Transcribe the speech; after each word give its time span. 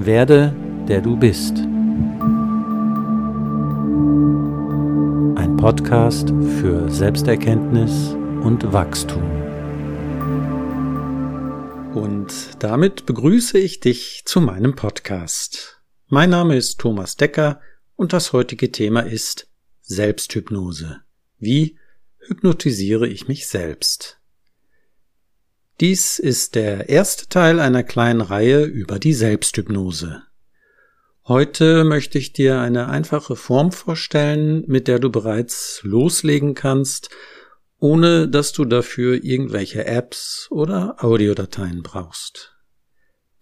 Werde, 0.00 0.54
der 0.86 1.00
du 1.00 1.16
bist. 1.16 1.58
Ein 5.36 5.56
Podcast 5.56 6.28
für 6.60 6.88
Selbsterkenntnis 6.88 8.14
und 8.44 8.72
Wachstum. 8.72 9.24
Und 11.96 12.50
damit 12.60 13.06
begrüße 13.06 13.58
ich 13.58 13.80
dich 13.80 14.22
zu 14.24 14.40
meinem 14.40 14.76
Podcast. 14.76 15.82
Mein 16.06 16.30
Name 16.30 16.54
ist 16.54 16.78
Thomas 16.78 17.16
Decker 17.16 17.60
und 17.96 18.12
das 18.12 18.32
heutige 18.32 18.70
Thema 18.70 19.00
ist 19.00 19.50
Selbsthypnose. 19.80 21.00
Wie 21.38 21.76
hypnotisiere 22.20 23.08
ich 23.08 23.26
mich 23.26 23.48
selbst? 23.48 24.17
Dies 25.80 26.18
ist 26.18 26.56
der 26.56 26.88
erste 26.88 27.28
Teil 27.28 27.60
einer 27.60 27.84
kleinen 27.84 28.20
Reihe 28.20 28.64
über 28.64 28.98
die 28.98 29.12
Selbsthypnose. 29.12 30.22
Heute 31.24 31.84
möchte 31.84 32.18
ich 32.18 32.32
dir 32.32 32.58
eine 32.58 32.88
einfache 32.88 33.36
Form 33.36 33.70
vorstellen, 33.70 34.64
mit 34.66 34.88
der 34.88 34.98
du 34.98 35.10
bereits 35.10 35.80
loslegen 35.84 36.54
kannst, 36.54 37.10
ohne 37.78 38.28
dass 38.28 38.52
du 38.52 38.64
dafür 38.64 39.22
irgendwelche 39.22 39.84
Apps 39.86 40.48
oder 40.50 40.96
Audiodateien 40.98 41.84
brauchst. 41.84 42.56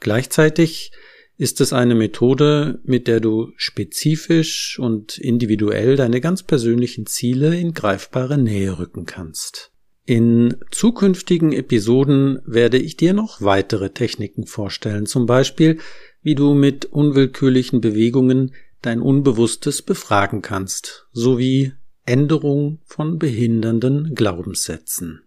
Gleichzeitig 0.01 0.93
ist 1.39 1.63
es 1.63 1.73
eine 1.73 1.95
Methode, 1.95 2.81
mit 2.85 3.09
der 3.09 3.21
du 3.21 3.53
spezifisch 3.57 4.79
und 4.79 5.17
individuell 5.17 5.97
deine 5.97 6.21
ganz 6.21 6.43
persönlichen 6.43 7.07
Ziele 7.07 7.59
in 7.59 7.73
greifbare 7.73 8.37
Nähe 8.37 8.79
rücken 8.79 9.07
kannst. 9.07 9.73
In 10.07 10.57
zukünftigen 10.71 11.53
Episoden 11.53 12.41
werde 12.47 12.79
ich 12.79 12.97
dir 12.97 13.13
noch 13.13 13.43
weitere 13.43 13.91
Techniken 13.91 14.47
vorstellen, 14.47 15.05
zum 15.05 15.27
Beispiel, 15.27 15.81
wie 16.23 16.37
du 16.37 16.55
mit 16.55 16.85
unwillkürlichen 16.85 17.81
Bewegungen 17.81 18.55
dein 18.83 19.03
Unbewusstes 19.03 19.83
befragen 19.83 20.43
kannst, 20.43 21.09
sowie 21.13 21.73
Änderung 22.05 22.79
von 22.85 23.19
behindernden 23.19 24.15
Glaubenssätzen. 24.15 25.23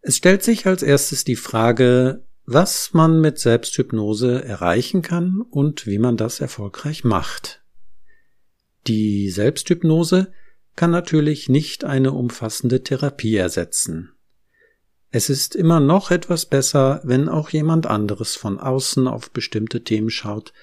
Es 0.00 0.16
stellt 0.16 0.44
sich 0.44 0.64
als 0.66 0.84
erstes 0.84 1.24
die 1.24 1.36
Frage, 1.36 2.24
was 2.46 2.94
man 2.94 3.20
mit 3.20 3.40
Selbsthypnose 3.40 4.44
erreichen 4.44 5.02
kann 5.02 5.40
und 5.40 5.88
wie 5.88 5.98
man 5.98 6.16
das 6.16 6.40
erfolgreich 6.40 7.02
macht. 7.02 7.62
Die 8.86 9.28
Selbsthypnose 9.28 10.32
kann 10.80 10.92
natürlich 10.92 11.50
nicht 11.50 11.84
eine 11.84 12.12
umfassende 12.12 12.82
Therapie 12.82 13.36
ersetzen. 13.36 14.12
Es 15.10 15.28
ist 15.28 15.54
immer 15.54 15.78
noch 15.78 16.10
etwas 16.10 16.46
besser, 16.46 17.02
wenn 17.04 17.28
auch 17.28 17.50
jemand 17.50 17.86
anderes 17.86 18.34
von 18.34 18.58
außen 18.58 19.06
auf 19.06 19.30
bestimmte 19.30 19.84
Themen 19.84 20.08
schaut, 20.08 20.54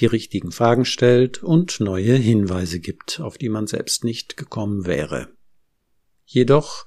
die 0.00 0.06
richtigen 0.06 0.50
Fragen 0.50 0.84
stellt 0.84 1.44
und 1.44 1.78
neue 1.78 2.14
Hinweise 2.14 2.80
gibt, 2.80 3.20
auf 3.20 3.38
die 3.38 3.48
man 3.48 3.68
selbst 3.68 4.02
nicht 4.02 4.36
gekommen 4.36 4.86
wäre. 4.86 5.28
Jedoch 6.24 6.84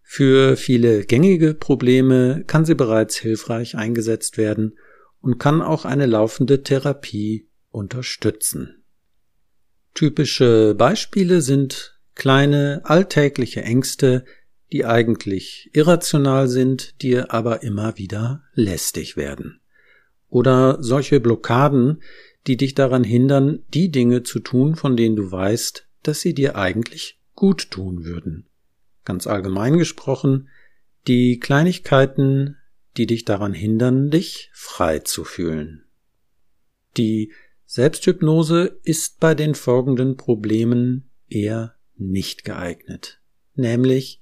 für 0.00 0.56
viele 0.56 1.04
gängige 1.04 1.52
Probleme 1.52 2.44
kann 2.46 2.64
sie 2.64 2.74
bereits 2.74 3.18
hilfreich 3.18 3.76
eingesetzt 3.76 4.38
werden 4.38 4.78
und 5.20 5.36
kann 5.36 5.60
auch 5.60 5.84
eine 5.84 6.06
laufende 6.06 6.62
Therapie 6.62 7.50
unterstützen. 7.68 8.86
Typische 9.92 10.74
Beispiele 10.74 11.42
sind 11.42 11.92
kleine 12.16 12.80
alltägliche 12.84 13.62
Ängste, 13.62 14.24
die 14.72 14.84
eigentlich 14.84 15.70
irrational 15.74 16.48
sind, 16.48 17.00
dir 17.02 17.32
aber 17.32 17.62
immer 17.62 17.96
wieder 17.98 18.42
lästig 18.54 19.16
werden. 19.16 19.60
Oder 20.28 20.82
solche 20.82 21.20
Blockaden, 21.20 22.02
die 22.48 22.56
dich 22.56 22.74
daran 22.74 23.04
hindern, 23.04 23.62
die 23.72 23.90
Dinge 23.90 24.24
zu 24.24 24.40
tun, 24.40 24.74
von 24.74 24.96
denen 24.96 25.14
du 25.14 25.30
weißt, 25.30 25.86
dass 26.02 26.20
sie 26.20 26.34
dir 26.34 26.56
eigentlich 26.56 27.20
gut 27.34 27.70
tun 27.70 28.04
würden. 28.04 28.46
Ganz 29.04 29.26
allgemein 29.26 29.78
gesprochen, 29.78 30.48
die 31.06 31.38
Kleinigkeiten, 31.38 32.56
die 32.96 33.06
dich 33.06 33.24
daran 33.24 33.52
hindern, 33.52 34.10
dich 34.10 34.50
frei 34.52 34.98
zu 35.00 35.22
fühlen. 35.22 35.84
Die 36.96 37.32
Selbsthypnose 37.66 38.80
ist 38.82 39.20
bei 39.20 39.34
den 39.34 39.54
folgenden 39.54 40.16
Problemen 40.16 41.10
eher 41.28 41.75
nicht 41.98 42.44
geeignet, 42.44 43.20
nämlich 43.54 44.20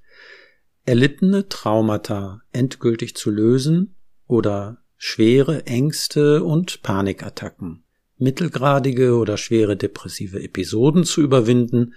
erlittene 0.86 1.48
Traumata 1.48 2.42
endgültig 2.52 3.16
zu 3.16 3.30
lösen 3.30 3.94
oder 4.26 4.78
schwere 4.96 5.66
Ängste 5.66 6.44
und 6.44 6.82
Panikattacken, 6.82 7.84
mittelgradige 8.18 9.16
oder 9.16 9.36
schwere 9.36 9.76
depressive 9.76 10.42
Episoden 10.42 11.04
zu 11.04 11.20
überwinden 11.20 11.94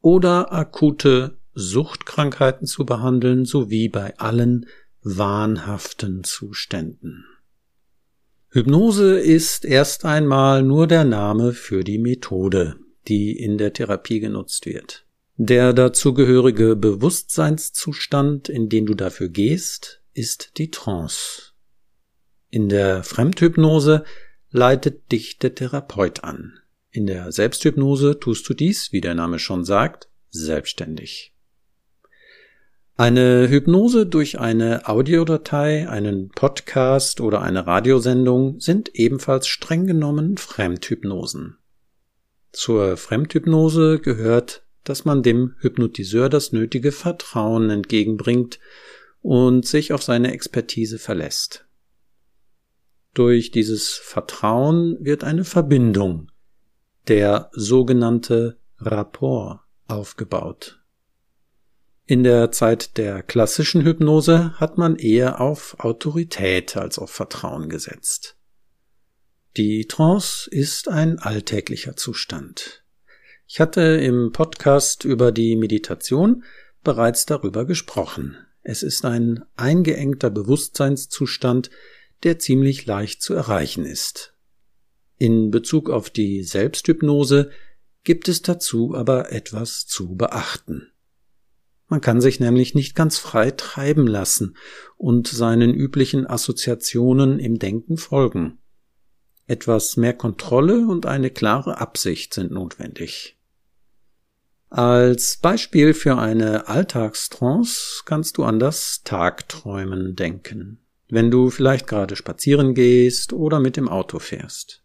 oder 0.00 0.52
akute 0.52 1.38
Suchtkrankheiten 1.54 2.66
zu 2.66 2.86
behandeln 2.86 3.44
sowie 3.44 3.88
bei 3.88 4.16
allen 4.18 4.66
wahnhaften 5.02 6.22
Zuständen. 6.24 7.24
Hypnose 8.50 9.18
ist 9.18 9.64
erst 9.64 10.04
einmal 10.04 10.62
nur 10.62 10.86
der 10.86 11.04
Name 11.04 11.52
für 11.52 11.84
die 11.84 11.98
Methode, 11.98 12.76
die 13.06 13.32
in 13.32 13.58
der 13.58 13.72
Therapie 13.72 14.20
genutzt 14.20 14.66
wird. 14.66 15.04
Der 15.40 15.72
dazugehörige 15.72 16.74
Bewusstseinszustand, 16.74 18.48
in 18.48 18.68
den 18.68 18.86
du 18.86 18.94
dafür 18.94 19.28
gehst, 19.28 20.02
ist 20.12 20.58
die 20.58 20.72
Trance. 20.72 21.52
In 22.50 22.68
der 22.68 23.04
Fremdhypnose 23.04 24.02
leitet 24.50 25.12
dich 25.12 25.38
der 25.38 25.54
Therapeut 25.54 26.24
an. 26.24 26.58
In 26.90 27.06
der 27.06 27.30
Selbsthypnose 27.30 28.18
tust 28.18 28.48
du 28.48 28.54
dies, 28.54 28.90
wie 28.90 29.00
der 29.00 29.14
Name 29.14 29.38
schon 29.38 29.64
sagt, 29.64 30.08
selbstständig. 30.30 31.36
Eine 32.96 33.48
Hypnose 33.48 34.06
durch 34.06 34.40
eine 34.40 34.88
Audiodatei, 34.88 35.88
einen 35.88 36.30
Podcast 36.30 37.20
oder 37.20 37.42
eine 37.42 37.64
Radiosendung 37.64 38.58
sind 38.58 38.92
ebenfalls 38.96 39.46
streng 39.46 39.86
genommen 39.86 40.36
Fremdhypnosen. 40.36 41.58
Zur 42.50 42.96
Fremdhypnose 42.96 44.00
gehört 44.00 44.64
dass 44.88 45.04
man 45.04 45.22
dem 45.22 45.54
Hypnotiseur 45.58 46.28
das 46.28 46.52
nötige 46.52 46.92
Vertrauen 46.92 47.70
entgegenbringt 47.70 48.58
und 49.20 49.66
sich 49.66 49.92
auf 49.92 50.02
seine 50.02 50.32
Expertise 50.32 50.98
verlässt. 50.98 51.66
Durch 53.14 53.50
dieses 53.50 53.94
Vertrauen 53.94 54.96
wird 55.00 55.24
eine 55.24 55.44
Verbindung, 55.44 56.30
der 57.08 57.50
sogenannte 57.52 58.58
Rapport, 58.78 59.60
aufgebaut. 59.86 60.80
In 62.04 62.22
der 62.22 62.52
Zeit 62.52 62.96
der 62.96 63.22
klassischen 63.22 63.82
Hypnose 63.82 64.54
hat 64.54 64.78
man 64.78 64.96
eher 64.96 65.40
auf 65.40 65.80
Autorität 65.80 66.76
als 66.76 66.98
auf 66.98 67.10
Vertrauen 67.10 67.68
gesetzt. 67.68 68.36
Die 69.56 69.86
Trance 69.86 70.48
ist 70.50 70.88
ein 70.88 71.18
alltäglicher 71.18 71.96
Zustand. 71.96 72.84
Ich 73.50 73.60
hatte 73.60 73.80
im 73.80 74.30
Podcast 74.32 75.06
über 75.06 75.32
die 75.32 75.56
Meditation 75.56 76.44
bereits 76.84 77.24
darüber 77.24 77.64
gesprochen. 77.64 78.36
Es 78.62 78.82
ist 78.82 79.06
ein 79.06 79.42
eingeengter 79.56 80.28
Bewusstseinszustand, 80.28 81.70
der 82.24 82.38
ziemlich 82.38 82.84
leicht 82.84 83.22
zu 83.22 83.32
erreichen 83.32 83.86
ist. 83.86 84.34
In 85.16 85.50
Bezug 85.50 85.88
auf 85.88 86.10
die 86.10 86.42
Selbsthypnose 86.42 87.50
gibt 88.04 88.28
es 88.28 88.42
dazu 88.42 88.94
aber 88.94 89.32
etwas 89.32 89.86
zu 89.86 90.14
beachten. 90.14 90.92
Man 91.86 92.02
kann 92.02 92.20
sich 92.20 92.40
nämlich 92.40 92.74
nicht 92.74 92.94
ganz 92.94 93.16
frei 93.16 93.50
treiben 93.50 94.06
lassen 94.06 94.58
und 94.98 95.26
seinen 95.26 95.72
üblichen 95.72 96.26
Assoziationen 96.26 97.38
im 97.38 97.58
Denken 97.58 97.96
folgen. 97.96 98.58
Etwas 99.46 99.96
mehr 99.96 100.12
Kontrolle 100.12 100.86
und 100.86 101.06
eine 101.06 101.30
klare 101.30 101.80
Absicht 101.80 102.34
sind 102.34 102.50
notwendig. 102.50 103.37
Als 104.70 105.38
Beispiel 105.38 105.94
für 105.94 106.18
eine 106.18 106.68
Alltagstrance 106.68 108.02
kannst 108.04 108.36
du 108.36 108.44
an 108.44 108.58
das 108.58 109.02
Tagträumen 109.02 110.14
denken, 110.14 110.80
wenn 111.08 111.30
du 111.30 111.48
vielleicht 111.48 111.86
gerade 111.86 112.16
spazieren 112.16 112.74
gehst 112.74 113.32
oder 113.32 113.60
mit 113.60 113.76
dem 113.78 113.88
Auto 113.88 114.18
fährst. 114.18 114.82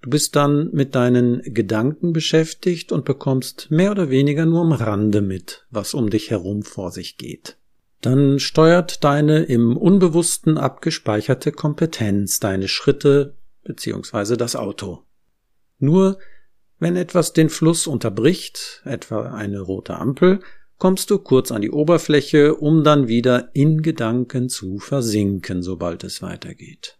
Du 0.00 0.10
bist 0.10 0.34
dann 0.34 0.70
mit 0.72 0.94
deinen 0.94 1.42
Gedanken 1.42 2.12
beschäftigt 2.12 2.92
und 2.92 3.04
bekommst 3.04 3.70
mehr 3.70 3.92
oder 3.92 4.10
weniger 4.10 4.46
nur 4.46 4.62
am 4.62 4.72
Rande 4.72 5.22
mit, 5.22 5.66
was 5.70 5.94
um 5.94 6.10
dich 6.10 6.30
herum 6.30 6.62
vor 6.62 6.90
sich 6.90 7.18
geht. 7.18 7.56
Dann 8.00 8.40
steuert 8.40 9.04
deine 9.04 9.44
im 9.44 9.76
Unbewussten 9.76 10.58
abgespeicherte 10.58 11.52
Kompetenz 11.52 12.40
deine 12.40 12.66
Schritte 12.66 13.36
bzw. 13.62 14.36
das 14.36 14.56
Auto. 14.56 15.04
Nur 15.78 16.18
wenn 16.82 16.96
etwas 16.96 17.32
den 17.32 17.48
Fluss 17.48 17.86
unterbricht, 17.86 18.82
etwa 18.84 19.32
eine 19.32 19.60
rote 19.60 19.94
Ampel, 19.94 20.40
kommst 20.78 21.10
du 21.10 21.18
kurz 21.18 21.52
an 21.52 21.62
die 21.62 21.70
Oberfläche, 21.70 22.56
um 22.56 22.82
dann 22.82 23.06
wieder 23.06 23.50
in 23.54 23.82
Gedanken 23.82 24.48
zu 24.48 24.78
versinken, 24.78 25.62
sobald 25.62 26.02
es 26.02 26.22
weitergeht. 26.22 26.98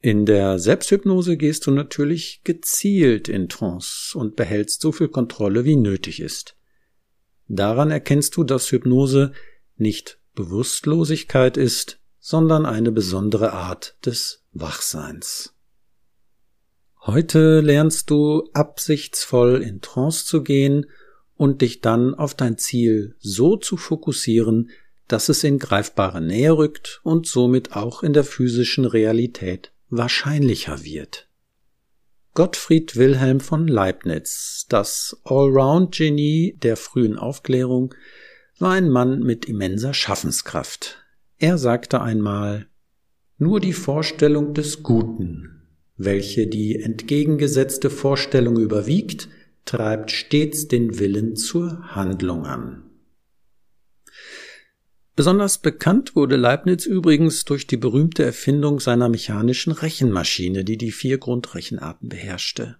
In 0.00 0.24
der 0.24 0.60
Selbsthypnose 0.60 1.36
gehst 1.36 1.66
du 1.66 1.72
natürlich 1.72 2.42
gezielt 2.44 3.28
in 3.28 3.48
Trance 3.48 4.16
und 4.16 4.36
behältst 4.36 4.80
so 4.80 4.92
viel 4.92 5.08
Kontrolle, 5.08 5.64
wie 5.64 5.74
nötig 5.74 6.20
ist. 6.20 6.56
Daran 7.48 7.90
erkennst 7.90 8.36
du, 8.36 8.44
dass 8.44 8.70
Hypnose 8.70 9.32
nicht 9.74 10.20
Bewusstlosigkeit 10.36 11.56
ist, 11.56 11.98
sondern 12.20 12.66
eine 12.66 12.92
besondere 12.92 13.52
Art 13.52 13.96
des 14.06 14.44
Wachseins. 14.52 15.52
Heute 17.04 17.60
lernst 17.60 18.10
du 18.10 18.48
absichtsvoll 18.52 19.60
in 19.60 19.80
Trance 19.80 20.24
zu 20.24 20.44
gehen 20.44 20.86
und 21.36 21.60
dich 21.60 21.80
dann 21.80 22.14
auf 22.14 22.34
dein 22.34 22.58
Ziel 22.58 23.16
so 23.18 23.56
zu 23.56 23.76
fokussieren, 23.76 24.70
dass 25.08 25.28
es 25.28 25.42
in 25.42 25.58
greifbare 25.58 26.20
Nähe 26.20 26.56
rückt 26.56 27.00
und 27.02 27.26
somit 27.26 27.72
auch 27.74 28.04
in 28.04 28.12
der 28.12 28.22
physischen 28.22 28.84
Realität 28.84 29.72
wahrscheinlicher 29.90 30.84
wird. 30.84 31.28
Gottfried 32.34 32.94
Wilhelm 32.94 33.40
von 33.40 33.66
Leibniz, 33.66 34.66
das 34.68 35.20
Allround-Genie 35.24 36.56
der 36.62 36.76
frühen 36.76 37.18
Aufklärung, 37.18 37.96
war 38.60 38.74
ein 38.74 38.88
Mann 38.88 39.24
mit 39.24 39.46
immenser 39.46 39.92
Schaffenskraft. 39.92 41.04
Er 41.38 41.58
sagte 41.58 42.00
einmal 42.00 42.68
Nur 43.38 43.58
die 43.58 43.72
Vorstellung 43.72 44.54
des 44.54 44.84
Guten, 44.84 45.61
welche 45.96 46.46
die 46.46 46.80
entgegengesetzte 46.80 47.90
Vorstellung 47.90 48.58
überwiegt, 48.58 49.28
treibt 49.64 50.10
stets 50.10 50.68
den 50.68 50.98
Willen 50.98 51.36
zur 51.36 51.94
Handlung 51.94 52.46
an. 52.46 52.84
Besonders 55.14 55.58
bekannt 55.58 56.16
wurde 56.16 56.36
Leibniz 56.36 56.86
übrigens 56.86 57.44
durch 57.44 57.66
die 57.66 57.76
berühmte 57.76 58.24
Erfindung 58.24 58.80
seiner 58.80 59.10
mechanischen 59.10 59.72
Rechenmaschine, 59.72 60.64
die 60.64 60.78
die 60.78 60.90
vier 60.90 61.18
Grundrechenarten 61.18 62.08
beherrschte. 62.08 62.76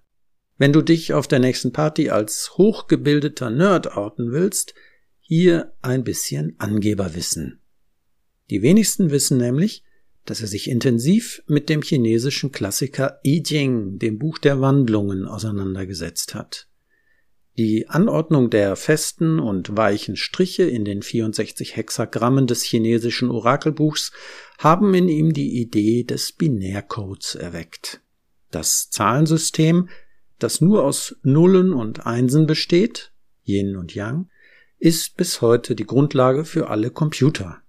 Wenn 0.57 0.73
du 0.73 0.81
dich 0.81 1.13
auf 1.13 1.29
der 1.29 1.41
nächsten 1.41 1.73
Party 1.73 2.09
als 2.09 2.57
hochgebildeter 2.57 3.51
Nerd 3.51 3.97
outen 3.97 4.33
willst, 4.33 4.75
hier 5.21 5.75
ein 5.83 6.05
bisschen 6.05 6.55
Angeberwissen. 6.59 7.61
Die 8.51 8.63
wenigsten 8.63 9.11
wissen 9.11 9.39
nämlich, 9.39 9.85
dass 10.25 10.41
er 10.41 10.47
sich 10.47 10.71
intensiv 10.71 11.43
mit 11.47 11.69
dem 11.69 11.83
chinesischen 11.83 12.53
Klassiker 12.53 13.21
I 13.25 13.43
Ching, 13.43 13.99
dem 13.99 14.19
Buch 14.19 14.39
der 14.39 14.61
Wandlungen, 14.61 15.27
auseinandergesetzt 15.27 16.35
hat. 16.35 16.69
Die 17.59 17.89
Anordnung 17.89 18.49
der 18.49 18.77
festen 18.77 19.39
und 19.39 19.77
weichen 19.77 20.17
Striche 20.17 20.63
in 20.63 20.87
den 20.87 21.03
64 21.03 21.77
Hexagrammen 21.77 22.47
des 22.47 22.63
chinesischen 22.63 23.31
Orakelbuchs 23.31 24.13
haben 24.59 24.95
in 24.95 25.09
ihm 25.09 25.35
die 25.35 25.61
Idee 25.61 26.05
des 26.05 26.33
Binärcodes 26.33 27.35
erweckt. 27.35 28.01
Das 28.51 28.89
Zahlensystem, 28.89 29.91
das 30.39 30.63
nur 30.63 30.85
aus 30.85 31.17
Nullen 31.23 31.75
und 31.75 32.07
Einsen 32.07 32.47
besteht, 32.47 33.13
Yin 33.45 33.77
und 33.77 33.95
Yang, 33.95 34.31
ist 34.79 35.17
bis 35.17 35.43
heute 35.43 35.75
die 35.75 35.87
Grundlage 35.87 36.45
für 36.45 36.71
alle 36.71 36.91
Computer. 36.91 37.62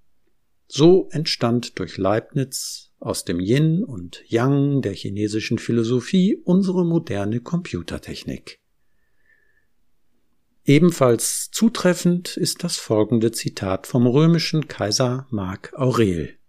So 0.75 1.07
entstand 1.11 1.77
durch 1.77 1.99
Leibniz 1.99 2.89
aus 2.99 3.25
dem 3.25 3.39
Yin 3.39 3.83
und 3.83 4.23
Yang 4.25 4.81
der 4.81 4.93
chinesischen 4.93 5.59
Philosophie 5.59 6.41
unsere 6.45 6.83
moderne 6.83 7.41
Computertechnik. 7.41 8.59
Ebenfalls 10.65 11.51
zutreffend 11.51 12.37
ist 12.37 12.63
das 12.63 12.77
folgende 12.77 13.31
Zitat 13.31 13.85
vom 13.85 14.07
römischen 14.07 14.67
Kaiser 14.67 15.27
Mark 15.29 15.73
Aurel. 15.75 16.39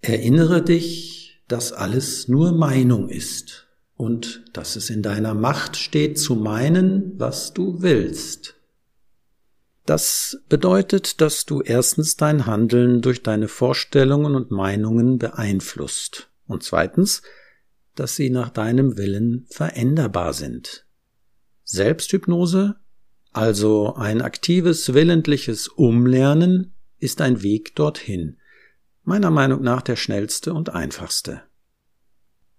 Erinnere 0.00 0.62
dich, 0.62 1.42
dass 1.46 1.74
alles 1.74 2.26
nur 2.26 2.52
Meinung 2.52 3.10
ist 3.10 3.68
und 3.96 4.44
dass 4.54 4.76
es 4.76 4.88
in 4.88 5.02
deiner 5.02 5.34
Macht 5.34 5.76
steht 5.76 6.18
zu 6.18 6.36
meinen, 6.36 7.20
was 7.20 7.52
du 7.52 7.82
willst. 7.82 8.59
Das 9.90 10.38
bedeutet, 10.48 11.20
dass 11.20 11.46
du 11.46 11.62
erstens 11.62 12.16
dein 12.16 12.46
Handeln 12.46 13.02
durch 13.02 13.24
deine 13.24 13.48
Vorstellungen 13.48 14.36
und 14.36 14.52
Meinungen 14.52 15.18
beeinflusst 15.18 16.30
und 16.46 16.62
zweitens, 16.62 17.22
dass 17.96 18.14
sie 18.14 18.30
nach 18.30 18.50
deinem 18.50 18.96
Willen 18.96 19.48
veränderbar 19.50 20.32
sind. 20.32 20.86
Selbsthypnose 21.64 22.76
also 23.32 23.96
ein 23.96 24.22
aktives 24.22 24.94
willentliches 24.94 25.66
Umlernen 25.66 26.72
ist 26.98 27.20
ein 27.20 27.42
Weg 27.42 27.74
dorthin, 27.74 28.38
meiner 29.02 29.32
Meinung 29.32 29.60
nach 29.60 29.82
der 29.82 29.96
schnellste 29.96 30.54
und 30.54 30.70
einfachste. 30.70 31.42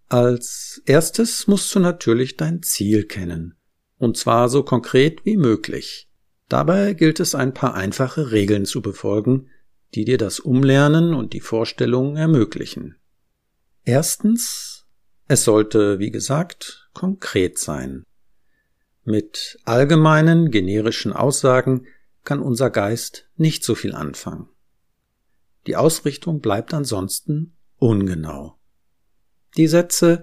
Als 0.09 0.81
erstes 0.85 1.47
musst 1.47 1.73
du 1.73 1.79
natürlich 1.79 2.35
dein 2.35 2.61
Ziel 2.61 3.05
kennen, 3.05 3.55
und 3.97 4.17
zwar 4.17 4.49
so 4.49 4.63
konkret 4.63 5.23
wie 5.23 5.37
möglich. 5.37 6.10
Dabei 6.51 6.95
gilt 6.95 7.21
es 7.21 7.33
ein 7.33 7.53
paar 7.53 7.75
einfache 7.75 8.31
Regeln 8.31 8.65
zu 8.65 8.81
befolgen, 8.81 9.49
die 9.95 10.03
dir 10.03 10.17
das 10.17 10.41
Umlernen 10.41 11.13
und 11.13 11.31
die 11.31 11.39
Vorstellung 11.39 12.17
ermöglichen. 12.17 12.97
Erstens, 13.85 14.85
es 15.29 15.45
sollte, 15.45 15.99
wie 15.99 16.11
gesagt, 16.11 16.89
konkret 16.93 17.57
sein. 17.57 18.03
Mit 19.05 19.59
allgemeinen, 19.63 20.51
generischen 20.51 21.13
Aussagen 21.13 21.87
kann 22.25 22.41
unser 22.41 22.69
Geist 22.69 23.29
nicht 23.37 23.63
so 23.63 23.73
viel 23.73 23.95
anfangen. 23.95 24.49
Die 25.67 25.77
Ausrichtung 25.77 26.41
bleibt 26.41 26.73
ansonsten 26.73 27.55
ungenau. 27.77 28.59
Die 29.55 29.67
Sätze 29.67 30.21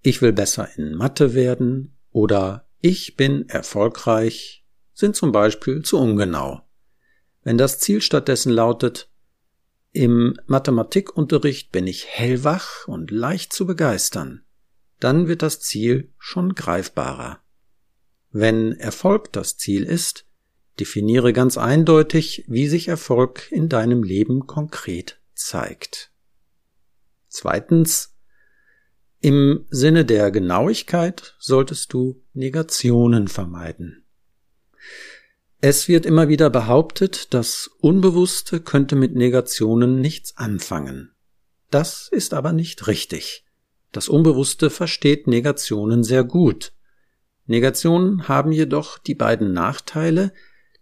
Ich 0.00 0.22
will 0.22 0.32
besser 0.32 0.70
in 0.78 0.94
Mathe 0.94 1.34
werden 1.34 1.98
oder 2.12 2.66
Ich 2.80 3.16
bin 3.16 3.46
erfolgreich 3.50 4.62
sind 4.96 5.14
zum 5.14 5.30
Beispiel 5.30 5.82
zu 5.82 5.98
ungenau. 5.98 6.62
Wenn 7.44 7.58
das 7.58 7.78
Ziel 7.78 8.00
stattdessen 8.00 8.50
lautet 8.50 9.08
Im 9.92 10.36
Mathematikunterricht 10.46 11.70
bin 11.70 11.86
ich 11.86 12.06
hellwach 12.06 12.88
und 12.88 13.10
leicht 13.10 13.52
zu 13.52 13.66
begeistern, 13.66 14.42
dann 14.98 15.28
wird 15.28 15.42
das 15.42 15.60
Ziel 15.60 16.12
schon 16.18 16.54
greifbarer. 16.54 17.40
Wenn 18.30 18.72
Erfolg 18.72 19.32
das 19.32 19.58
Ziel 19.58 19.84
ist, 19.84 20.24
definiere 20.80 21.32
ganz 21.32 21.58
eindeutig, 21.58 22.44
wie 22.48 22.66
sich 22.66 22.88
Erfolg 22.88 23.50
in 23.52 23.68
deinem 23.68 24.02
Leben 24.02 24.46
konkret 24.46 25.20
zeigt. 25.34 26.10
Zweitens, 27.28 28.16
im 29.20 29.66
Sinne 29.68 30.06
der 30.06 30.30
Genauigkeit 30.30 31.36
solltest 31.38 31.92
du 31.92 32.22
Negationen 32.32 33.28
vermeiden. 33.28 34.05
Es 35.60 35.88
wird 35.88 36.06
immer 36.06 36.28
wieder 36.28 36.50
behauptet, 36.50 37.32
das 37.34 37.70
Unbewusste 37.80 38.60
könnte 38.60 38.96
mit 38.96 39.14
Negationen 39.14 40.00
nichts 40.00 40.36
anfangen. 40.36 41.12
Das 41.70 42.08
ist 42.10 42.34
aber 42.34 42.52
nicht 42.52 42.86
richtig. 42.86 43.44
Das 43.92 44.08
Unbewusste 44.08 44.70
versteht 44.70 45.26
Negationen 45.26 46.04
sehr 46.04 46.24
gut 46.24 46.72
Negationen 47.46 48.26
haben 48.28 48.50
jedoch 48.50 48.98
die 48.98 49.14
beiden 49.14 49.52
Nachteile, 49.52 50.32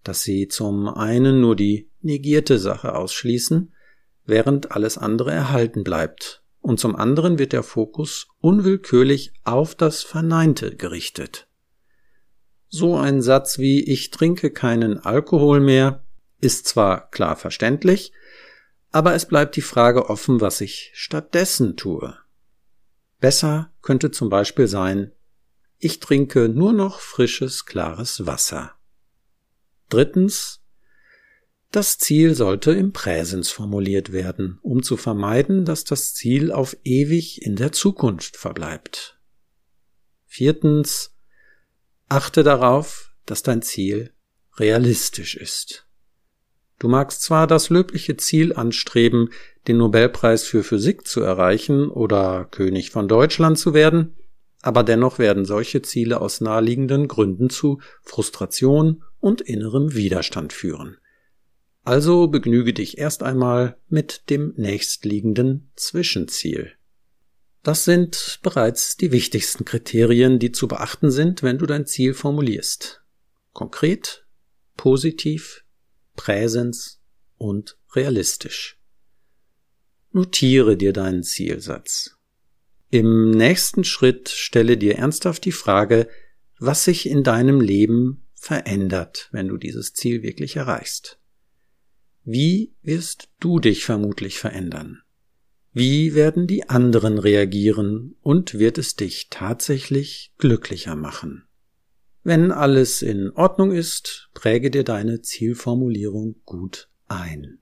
dass 0.03 0.23
sie 0.23 0.49
zum 0.49 0.89
einen 0.89 1.41
nur 1.41 1.57
die 1.57 1.91
negierte 2.01 2.59
Sache 2.59 2.95
ausschließen, 2.95 3.75
während 4.25 4.73
alles 4.73 4.97
andere 4.97 5.31
erhalten 5.31 5.85
bleibt, 5.85 6.43
und 6.61 6.81
zum 6.81 6.97
anderen 6.97 7.39
wird 7.39 7.53
der 7.53 7.63
Fokus 7.63 8.29
unwillkürlich 8.41 9.33
auf 9.45 9.75
das 9.75 10.03
Verneinte 10.03 10.75
gerichtet. 10.77 11.49
So 12.77 12.97
ein 12.97 13.23
Satz 13.23 13.61
wie 13.61 13.85
Ich 13.85 14.11
trinke 14.11 14.51
keinen 14.51 14.99
Alkohol 14.99 15.61
mehr 15.61 16.05
ist 16.41 16.67
zwar 16.67 17.09
klar 17.13 17.37
verständlich, 17.37 18.11
aber 18.91 19.15
es 19.15 19.27
bleibt 19.27 19.55
die 19.55 19.63
Frage 19.63 20.11
offen, 20.11 20.41
was 20.41 20.61
ich 20.61 20.91
stattdessen 20.93 21.77
tue. 21.77 22.19
Besser 23.21 23.71
könnte 23.81 24.11
zum 24.11 24.29
Beispiel 24.29 24.67
sein, 24.67 25.13
ich 25.79 26.01
trinke 26.01 26.49
nur 26.49 26.73
noch 26.73 26.99
frisches, 26.99 27.65
klares 27.65 28.27
Wasser. 28.27 28.75
Drittens. 29.89 30.61
Das 31.71 31.99
Ziel 31.99 32.35
sollte 32.35 32.73
im 32.73 32.93
Präsens 32.93 33.53
formuliert 33.53 34.11
werden, 34.11 34.59
um 34.63 34.83
zu 34.83 34.97
vermeiden, 34.97 35.65
dass 35.65 35.85
das 35.85 36.13
Ziel 36.13 36.51
auf 36.51 36.77
ewig 36.83 37.41
in 37.43 37.55
der 37.55 37.71
Zukunft 37.71 38.37
verbleibt. 38.37 39.21
Viertens. 40.27 41.14
Achte 42.15 42.45
darauf, 42.45 43.11
dass 43.27 43.43
dein 43.43 43.61
Ziel 43.61 44.13
realistisch 44.57 45.35
ist. 45.35 45.89
Du 46.79 46.87
magst 46.87 47.23
zwar 47.23 47.49
das 47.49 47.71
löbliche 47.71 48.17
Ziel 48.17 48.55
anstreben, 48.55 49.31
den 49.67 49.79
Nobelpreis 49.79 50.45
für 50.45 50.63
Physik 50.63 51.09
zu 51.09 51.23
erreichen 51.23 51.89
oder 51.89 52.45
König 52.45 52.93
von 52.93 53.09
Deutschland 53.09 53.59
zu 53.59 53.75
werden, 53.75 54.15
aber 54.63 54.85
dennoch 54.85 55.19
werden 55.19 55.45
solche 55.45 55.83
Ziele 55.83 56.21
aus 56.21 56.41
naheliegenden 56.41 57.09
Gründen 57.09 57.51
zu 57.51 57.81
Frustration 58.03 59.03
und 59.19 59.41
innerem 59.41 59.97
Widerstand 59.97 60.53
führen. 60.53 60.99
Also 61.83 62.29
begnüge 62.29 62.75
dich 62.75 62.97
erst 62.97 63.25
einmal 63.25 63.77
mit 63.89 64.31
dem 64.31 64.55
nächstliegenden 64.57 65.73
Zwischenziel. 65.75 66.75
Das 67.65 67.87
sind 67.87 68.41
bereits 68.43 68.99
die 68.99 69.11
wichtigsten 69.11 69.65
Kriterien, 69.65 70.39
die 70.39 70.53
zu 70.53 70.69
beachten 70.69 71.11
sind, 71.11 71.43
wenn 71.43 71.57
du 71.57 71.65
dein 71.65 71.87
Ziel 71.87 72.13
formulierst. 72.13 73.03
Konkret, 73.55 74.27
positiv, 74.77 75.65
Präsens 76.15 77.01
und 77.39 77.79
realistisch. 77.95 78.79
Notiere 80.13 80.77
dir 80.77 80.93
deinen 80.93 81.23
Zielsatz. 81.23 82.19
Im 82.91 83.31
nächsten 83.31 83.83
Schritt 83.83 84.29
stelle 84.29 84.77
dir 84.77 84.99
ernsthaft 84.99 85.47
die 85.47 85.51
Frage, 85.51 86.07
was 86.59 86.85
sich 86.85 87.09
in 87.09 87.25
deinem 87.25 87.63
Leben 87.63 88.27
verändert, 88.35 89.31
wenn 89.33 89.49
du 89.49 89.57
dieses 89.57 89.95
Ziel 89.95 90.23
wirklich 90.23 90.57
erreichst. 90.57 91.19
Wie 92.25 92.75
wirst 92.83 93.31
du 93.41 93.59
dich 93.59 93.87
vermutlich 93.87 94.39
verändern? 94.39 95.04
Wie 95.77 96.15
werden 96.15 96.47
die 96.47 96.69
anderen 96.69 97.19
reagieren 97.19 98.15
und 98.23 98.61
wird 98.61 98.79
es 98.79 98.95
dich 98.95 99.27
tatsächlich 99.29 100.33
glücklicher 100.39 100.95
machen? 100.95 101.49
Wenn 102.23 102.53
alles 102.53 103.03
in 103.03 103.33
Ordnung 103.33 103.73
ist, 103.73 104.31
präge 104.35 104.71
dir 104.71 104.85
deine 104.85 105.21
Zielformulierung 105.21 106.37
gut 106.45 106.89
ein. 107.09 107.59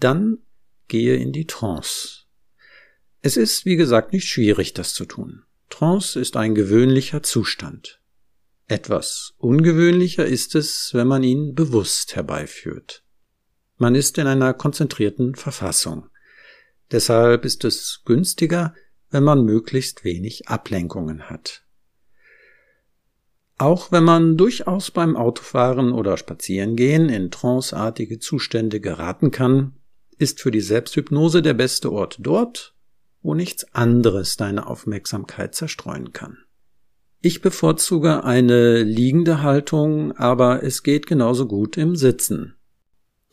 Dann 0.00 0.38
gehe 0.88 1.14
in 1.14 1.30
die 1.30 1.46
Trance. 1.46 2.24
Es 3.22 3.36
ist, 3.36 3.64
wie 3.64 3.76
gesagt, 3.76 4.12
nicht 4.12 4.26
schwierig, 4.26 4.74
das 4.74 4.94
zu 4.94 5.04
tun. 5.04 5.44
Trance 5.68 6.18
ist 6.18 6.36
ein 6.36 6.56
gewöhnlicher 6.56 7.22
Zustand. 7.22 8.00
Etwas 8.66 9.34
ungewöhnlicher 9.38 10.26
ist 10.26 10.56
es, 10.56 10.90
wenn 10.92 11.06
man 11.06 11.22
ihn 11.22 11.54
bewusst 11.54 12.16
herbeiführt. 12.16 13.04
Man 13.80 13.94
ist 13.94 14.18
in 14.18 14.26
einer 14.26 14.52
konzentrierten 14.52 15.36
Verfassung. 15.36 16.10
Deshalb 16.92 17.46
ist 17.46 17.64
es 17.64 18.02
günstiger, 18.04 18.74
wenn 19.08 19.24
man 19.24 19.42
möglichst 19.42 20.04
wenig 20.04 20.48
Ablenkungen 20.48 21.30
hat. 21.30 21.62
Auch 23.56 23.90
wenn 23.90 24.04
man 24.04 24.36
durchaus 24.36 24.90
beim 24.90 25.16
Autofahren 25.16 25.92
oder 25.92 26.18
Spazierengehen 26.18 27.08
in 27.08 27.30
tranceartige 27.30 28.18
Zustände 28.18 28.80
geraten 28.80 29.30
kann, 29.30 29.76
ist 30.18 30.42
für 30.42 30.50
die 30.50 30.60
Selbsthypnose 30.60 31.40
der 31.40 31.54
beste 31.54 31.90
Ort 31.90 32.18
dort, 32.20 32.74
wo 33.22 33.32
nichts 33.32 33.72
anderes 33.72 34.36
deine 34.36 34.66
Aufmerksamkeit 34.66 35.54
zerstreuen 35.54 36.12
kann. 36.12 36.36
Ich 37.22 37.40
bevorzuge 37.40 38.24
eine 38.24 38.82
liegende 38.82 39.40
Haltung, 39.40 40.12
aber 40.18 40.62
es 40.62 40.82
geht 40.82 41.06
genauso 41.06 41.46
gut 41.46 41.78
im 41.78 41.96
Sitzen. 41.96 42.59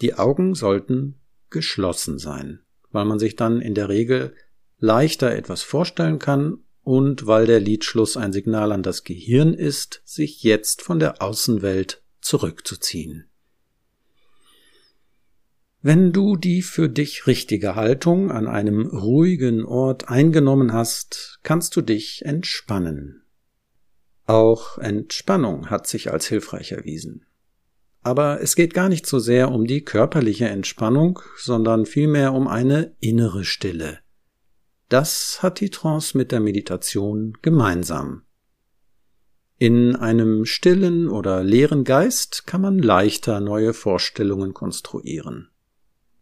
Die 0.01 0.13
Augen 0.15 0.53
sollten 0.53 1.15
geschlossen 1.49 2.19
sein, 2.19 2.59
weil 2.91 3.05
man 3.05 3.19
sich 3.19 3.35
dann 3.35 3.61
in 3.61 3.73
der 3.73 3.89
Regel 3.89 4.35
leichter 4.79 5.31
etwas 5.31 5.63
vorstellen 5.63 6.19
kann 6.19 6.59
und 6.83 7.27
weil 7.27 7.45
der 7.45 7.59
Liedschluss 7.59 8.15
ein 8.15 8.31
Signal 8.31 8.71
an 8.71 8.83
das 8.83 9.03
Gehirn 9.03 9.53
ist, 9.53 10.01
sich 10.05 10.43
jetzt 10.43 10.81
von 10.81 10.99
der 10.99 11.21
Außenwelt 11.21 12.01
zurückzuziehen. 12.21 13.27
Wenn 15.81 16.11
du 16.11 16.35
die 16.35 16.61
für 16.61 16.89
dich 16.89 17.27
richtige 17.27 17.75
Haltung 17.75 18.31
an 18.31 18.47
einem 18.47 18.87
ruhigen 18.87 19.63
Ort 19.63 20.09
eingenommen 20.09 20.73
hast, 20.73 21.39
kannst 21.43 21.75
du 21.75 21.81
dich 21.81 22.25
entspannen. 22.25 23.23
Auch 24.25 24.77
Entspannung 24.79 25.69
hat 25.69 25.87
sich 25.87 26.11
als 26.11 26.27
hilfreich 26.27 26.73
erwiesen. 26.73 27.26
Aber 28.01 28.41
es 28.41 28.55
geht 28.55 28.73
gar 28.73 28.89
nicht 28.89 29.05
so 29.05 29.19
sehr 29.19 29.51
um 29.51 29.65
die 29.65 29.83
körperliche 29.83 30.47
Entspannung, 30.47 31.19
sondern 31.37 31.85
vielmehr 31.85 32.33
um 32.33 32.47
eine 32.47 32.95
innere 32.99 33.43
Stille. 33.43 33.99
Das 34.89 35.43
hat 35.43 35.59
die 35.59 35.69
Trance 35.69 36.17
mit 36.17 36.31
der 36.31 36.39
Meditation 36.39 37.33
gemeinsam. 37.41 38.23
In 39.59 39.95
einem 39.95 40.45
stillen 40.45 41.09
oder 41.09 41.43
leeren 41.43 41.83
Geist 41.83 42.45
kann 42.45 42.61
man 42.61 42.77
leichter 42.77 43.39
neue 43.39 43.73
Vorstellungen 43.73 44.53
konstruieren. 44.53 45.49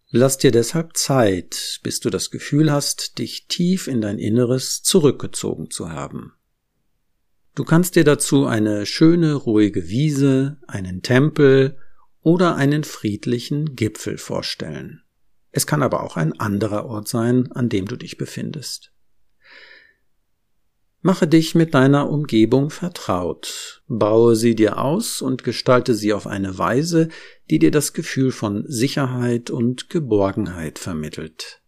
Lass 0.09 0.37
dir 0.37 0.51
deshalb 0.51 0.95
Zeit, 0.95 1.81
bis 1.83 1.99
du 1.99 2.09
das 2.09 2.31
Gefühl 2.31 2.71
hast, 2.71 3.17
dich 3.17 3.47
tief 3.47 3.87
in 3.87 3.99
dein 3.99 4.19
Inneres 4.19 4.81
zurückgezogen 4.83 5.69
zu 5.69 5.91
haben. 5.91 6.31
Du 7.55 7.63
kannst 7.63 7.95
dir 7.95 8.03
dazu 8.03 8.45
eine 8.45 8.85
schöne, 8.85 9.33
ruhige 9.33 9.87
Wiese, 9.87 10.57
einen 10.67 11.01
Tempel 11.01 11.77
oder 12.21 12.57
einen 12.57 12.83
friedlichen 12.83 13.75
Gipfel 13.75 14.17
vorstellen. 14.17 15.01
Es 15.51 15.65
kann 15.65 15.81
aber 15.81 16.03
auch 16.03 16.17
ein 16.17 16.37
anderer 16.37 16.85
Ort 16.85 17.07
sein, 17.07 17.49
an 17.53 17.69
dem 17.69 17.85
du 17.85 17.95
dich 17.95 18.17
befindest. 18.17 18.91
Mache 21.01 21.27
dich 21.27 21.55
mit 21.55 21.73
deiner 21.73 22.09
Umgebung 22.09 22.71
vertraut, 22.71 23.83
baue 23.87 24.35
sie 24.35 24.55
dir 24.55 24.79
aus 24.79 25.21
und 25.21 25.43
gestalte 25.45 25.93
sie 25.93 26.11
auf 26.11 26.27
eine 26.27 26.57
Weise, 26.57 27.07
die 27.49 27.59
dir 27.59 27.71
das 27.71 27.93
Gefühl 27.93 28.31
von 28.31 28.65
Sicherheit 28.67 29.49
und 29.49 29.89
Geborgenheit 29.89 30.77
vermittelt. 30.77 31.61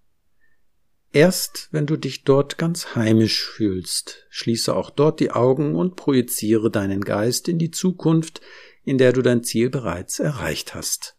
Erst 1.18 1.70
wenn 1.72 1.88
du 1.88 1.98
dich 1.98 2.26
dort 2.26 2.60
ganz 2.60 2.94
heimisch 2.94 3.44
fühlst, 3.44 4.28
schließe 4.30 4.76
auch 4.76 4.92
dort 4.92 5.20
die 5.20 5.32
Augen 5.32 5.74
und 5.74 5.96
projiziere 5.96 6.70
deinen 6.70 7.02
Geist 7.02 7.48
in 7.48 7.58
die 7.58 7.72
Zukunft, 7.72 8.40
in 8.84 9.00
der 9.00 9.14
du 9.14 9.24
dein 9.24 9.44
Ziel 9.44 9.72
bereits 9.72 10.20
erreicht 10.20 10.76
hast. 10.76 11.18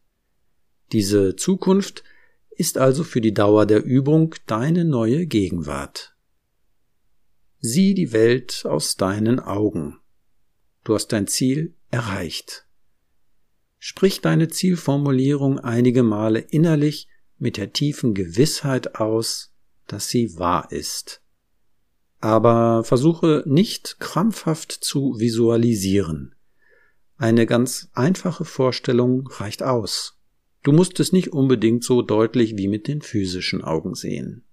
Diese 0.93 1.35
Zukunft 1.35 2.05
ist 2.50 2.78
also 2.78 3.02
für 3.02 3.21
die 3.21 3.35
Dauer 3.35 3.67
der 3.67 3.83
Übung 3.83 4.37
deine 4.47 4.85
neue 4.85 5.26
Gegenwart. 5.26 6.14
Sieh 7.59 7.95
die 7.95 8.12
Welt 8.12 8.67
aus 8.67 8.97
deinen 8.97 9.40
Augen. 9.40 9.99
Du 10.85 10.95
hast 10.95 11.09
dein 11.09 11.26
Ziel 11.26 11.75
erreicht. 11.90 12.69
Sprich 13.81 14.21
deine 14.21 14.47
Zielformulierung 14.47 15.59
einige 15.59 16.05
Male 16.05 16.38
innerlich 16.38 17.09
mit 17.37 17.57
der 17.57 17.73
tiefen 17.73 18.14
Gewissheit 18.14 18.95
aus, 18.95 19.48
dass 19.88 20.09
sie 20.09 20.38
wahr 20.38 20.71
ist. 20.71 21.23
Aber 22.21 22.85
versuche 22.85 23.42
nicht 23.47 23.99
krampfhaft 24.00 24.73
zu 24.73 25.18
visualisieren. 25.18 26.35
Eine 27.16 27.47
ganz 27.47 27.88
einfache 27.95 28.45
Vorstellung 28.45 29.26
reicht 29.26 29.62
aus. 29.62 30.21
Du 30.62 30.73
musst 30.73 31.00
es 31.00 31.12
nicht 31.12 31.33
unbedingt 31.33 31.83
so 31.83 32.02
deutlich 32.02 32.57
wie 32.57 32.68
mit 32.68 32.87
den 32.87 33.02
physischen 33.02 33.62
Augen 33.62 33.95
sehen. 33.95 34.45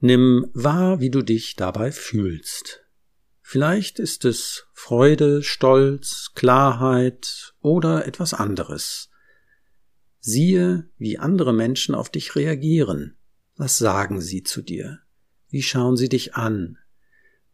Nimm 0.00 0.50
wahr, 0.54 1.00
wie 1.00 1.10
du 1.10 1.22
dich 1.22 1.56
dabei 1.56 1.92
fühlst. 1.92 2.84
Vielleicht 3.42 3.98
ist 3.98 4.24
es 4.24 4.68
Freude, 4.72 5.42
Stolz, 5.42 6.32
Klarheit 6.34 7.54
oder 7.60 8.06
etwas 8.06 8.32
anderes. 8.32 9.10
Siehe, 10.20 10.88
wie 10.98 11.18
andere 11.18 11.52
Menschen 11.52 11.94
auf 11.94 12.10
dich 12.10 12.36
reagieren. 12.36 13.17
Was 13.58 13.76
sagen 13.76 14.20
sie 14.20 14.44
zu 14.44 14.62
dir? 14.62 15.00
Wie 15.50 15.62
schauen 15.62 15.96
sie 15.96 16.08
dich 16.08 16.36
an? 16.36 16.78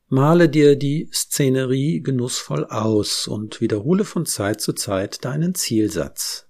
Male 0.09 0.51
dir 0.51 0.77
die 0.77 1.09
Szenerie 1.11 2.03
genussvoll 2.03 2.67
aus 2.67 3.27
und 3.27 3.63
wiederhole 3.63 4.05
von 4.05 4.27
Zeit 4.27 4.61
zu 4.61 4.75
Zeit 4.75 5.25
deinen 5.25 5.55
Zielsatz. 5.55 6.47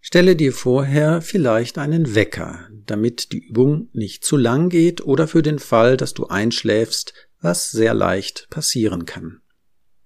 Stelle 0.00 0.34
dir 0.34 0.52
vorher 0.52 1.22
vielleicht 1.22 1.78
einen 1.78 2.16
Wecker, 2.16 2.68
damit 2.86 3.30
die 3.30 3.38
Übung 3.38 3.88
nicht 3.92 4.24
zu 4.24 4.36
lang 4.36 4.68
geht 4.68 5.00
oder 5.00 5.28
für 5.28 5.42
den 5.42 5.60
Fall, 5.60 5.96
dass 5.96 6.12
du 6.12 6.26
einschläfst, 6.26 7.14
was 7.40 7.70
sehr 7.70 7.94
leicht 7.94 8.48
passieren 8.50 9.06
kann. 9.06 9.42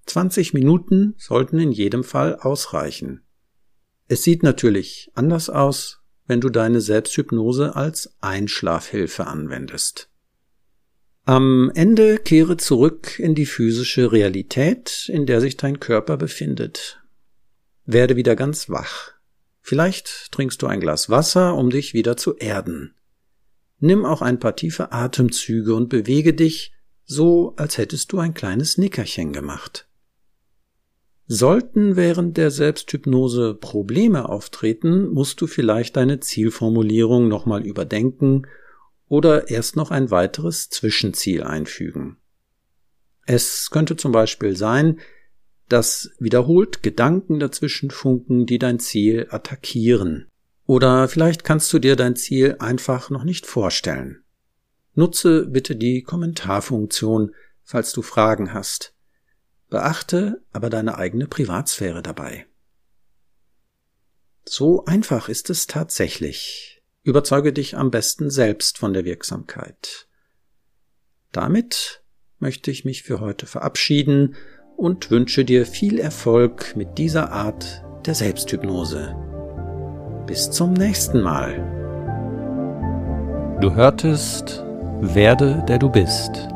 20 0.04 0.52
Minuten 0.52 1.14
sollten 1.16 1.58
in 1.58 1.72
jedem 1.72 2.04
Fall 2.04 2.36
ausreichen. 2.36 3.22
Es 4.06 4.22
sieht 4.22 4.42
natürlich 4.42 5.10
anders 5.14 5.48
aus, 5.48 6.01
wenn 6.26 6.40
du 6.40 6.48
deine 6.48 6.80
Selbsthypnose 6.80 7.76
als 7.76 8.14
Einschlafhilfe 8.20 9.26
anwendest. 9.26 10.08
Am 11.24 11.70
Ende 11.74 12.18
kehre 12.18 12.56
zurück 12.56 13.18
in 13.18 13.34
die 13.34 13.46
physische 13.46 14.10
Realität, 14.10 15.08
in 15.08 15.26
der 15.26 15.40
sich 15.40 15.56
dein 15.56 15.78
Körper 15.78 16.16
befindet. 16.16 17.00
Werde 17.84 18.16
wieder 18.16 18.34
ganz 18.34 18.68
wach. 18.68 19.12
Vielleicht 19.60 20.32
trinkst 20.32 20.60
du 20.62 20.66
ein 20.66 20.80
Glas 20.80 21.10
Wasser, 21.10 21.54
um 21.54 21.70
dich 21.70 21.94
wieder 21.94 22.16
zu 22.16 22.36
erden. 22.36 22.94
Nimm 23.78 24.04
auch 24.04 24.22
ein 24.22 24.40
paar 24.40 24.56
tiefe 24.56 24.90
Atemzüge 24.92 25.74
und 25.74 25.88
bewege 25.88 26.34
dich 26.34 26.72
so, 27.04 27.54
als 27.56 27.78
hättest 27.78 28.12
du 28.12 28.18
ein 28.18 28.34
kleines 28.34 28.78
Nickerchen 28.78 29.32
gemacht. 29.32 29.88
Sollten 31.34 31.96
während 31.96 32.36
der 32.36 32.50
Selbsthypnose 32.50 33.54
Probleme 33.54 34.28
auftreten, 34.28 35.08
musst 35.08 35.40
du 35.40 35.46
vielleicht 35.46 35.96
deine 35.96 36.20
Zielformulierung 36.20 37.26
nochmal 37.26 37.64
überdenken 37.66 38.46
oder 39.08 39.48
erst 39.48 39.74
noch 39.74 39.90
ein 39.90 40.10
weiteres 40.10 40.68
Zwischenziel 40.68 41.42
einfügen. 41.42 42.18
Es 43.24 43.70
könnte 43.70 43.96
zum 43.96 44.12
Beispiel 44.12 44.58
sein, 44.58 45.00
dass 45.70 46.10
wiederholt 46.18 46.82
Gedanken 46.82 47.40
dazwischen 47.40 47.90
funken, 47.90 48.44
die 48.44 48.58
dein 48.58 48.78
Ziel 48.78 49.26
attackieren. 49.30 50.28
Oder 50.66 51.08
vielleicht 51.08 51.44
kannst 51.44 51.72
du 51.72 51.78
dir 51.78 51.96
dein 51.96 52.14
Ziel 52.14 52.56
einfach 52.58 53.08
noch 53.08 53.24
nicht 53.24 53.46
vorstellen. 53.46 54.22
Nutze 54.92 55.46
bitte 55.46 55.76
die 55.76 56.02
Kommentarfunktion, 56.02 57.34
falls 57.62 57.94
du 57.94 58.02
Fragen 58.02 58.52
hast. 58.52 58.92
Beachte 59.72 60.44
aber 60.52 60.68
deine 60.68 60.98
eigene 60.98 61.26
Privatsphäre 61.26 62.02
dabei. 62.02 62.44
So 64.44 64.84
einfach 64.84 65.30
ist 65.30 65.48
es 65.48 65.66
tatsächlich. 65.66 66.82
Überzeuge 67.04 67.54
dich 67.54 67.78
am 67.78 67.90
besten 67.90 68.28
selbst 68.28 68.76
von 68.76 68.92
der 68.92 69.06
Wirksamkeit. 69.06 70.08
Damit 71.32 72.04
möchte 72.38 72.70
ich 72.70 72.84
mich 72.84 73.02
für 73.02 73.20
heute 73.20 73.46
verabschieden 73.46 74.36
und 74.76 75.10
wünsche 75.10 75.42
dir 75.42 75.64
viel 75.64 75.98
Erfolg 75.98 76.76
mit 76.76 76.98
dieser 76.98 77.32
Art 77.32 77.82
der 78.04 78.14
Selbsthypnose. 78.14 79.16
Bis 80.26 80.50
zum 80.50 80.74
nächsten 80.74 81.22
Mal. 81.22 81.56
Du 83.62 83.72
hörtest 83.72 84.62
Werde 85.00 85.64
der 85.66 85.78
du 85.78 85.88
bist. 85.88 86.51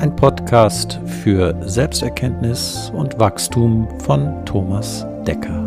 Ein 0.00 0.16
Podcast 0.16 0.98
für 1.22 1.54
Selbsterkenntnis 1.68 2.90
und 2.94 3.18
Wachstum 3.18 3.86
von 4.00 4.46
Thomas 4.46 5.04
Decker. 5.26 5.62